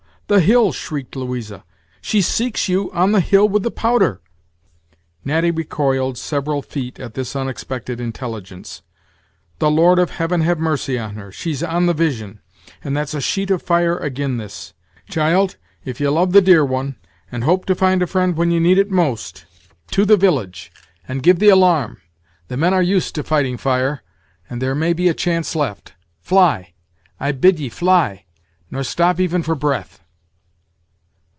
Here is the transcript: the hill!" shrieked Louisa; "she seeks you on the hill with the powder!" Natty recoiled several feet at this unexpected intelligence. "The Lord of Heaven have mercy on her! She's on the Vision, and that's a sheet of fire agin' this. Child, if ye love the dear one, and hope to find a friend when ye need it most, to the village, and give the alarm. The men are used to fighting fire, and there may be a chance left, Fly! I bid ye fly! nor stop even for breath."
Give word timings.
the 0.27 0.39
hill!" 0.39 0.71
shrieked 0.71 1.17
Louisa; 1.17 1.65
"she 1.99 2.21
seeks 2.21 2.69
you 2.69 2.89
on 2.93 3.11
the 3.11 3.19
hill 3.19 3.49
with 3.49 3.63
the 3.63 3.69
powder!" 3.69 4.21
Natty 5.25 5.51
recoiled 5.51 6.17
several 6.17 6.61
feet 6.61 7.01
at 7.01 7.15
this 7.15 7.35
unexpected 7.35 7.99
intelligence. 7.99 8.81
"The 9.59 9.69
Lord 9.69 9.99
of 9.99 10.11
Heaven 10.11 10.39
have 10.39 10.57
mercy 10.57 10.97
on 10.97 11.15
her! 11.15 11.33
She's 11.33 11.61
on 11.61 11.85
the 11.85 11.93
Vision, 11.93 12.39
and 12.81 12.95
that's 12.95 13.13
a 13.13 13.19
sheet 13.19 13.51
of 13.51 13.61
fire 13.61 14.01
agin' 14.01 14.37
this. 14.37 14.73
Child, 15.09 15.57
if 15.83 15.99
ye 15.99 16.07
love 16.07 16.31
the 16.31 16.39
dear 16.41 16.63
one, 16.63 16.95
and 17.29 17.43
hope 17.43 17.65
to 17.65 17.75
find 17.75 18.01
a 18.01 18.07
friend 18.07 18.37
when 18.37 18.51
ye 18.51 18.59
need 18.59 18.77
it 18.77 18.89
most, 18.89 19.43
to 19.87 20.05
the 20.05 20.15
village, 20.15 20.71
and 21.09 21.23
give 21.23 21.39
the 21.39 21.49
alarm. 21.49 21.97
The 22.47 22.55
men 22.55 22.73
are 22.73 22.81
used 22.81 23.15
to 23.15 23.23
fighting 23.23 23.57
fire, 23.57 24.01
and 24.49 24.61
there 24.61 24.75
may 24.75 24.93
be 24.93 25.09
a 25.09 25.13
chance 25.13 25.57
left, 25.57 25.93
Fly! 26.21 26.71
I 27.19 27.33
bid 27.33 27.59
ye 27.59 27.67
fly! 27.67 28.23
nor 28.69 28.85
stop 28.85 29.19
even 29.19 29.43
for 29.43 29.55
breath." 29.55 29.97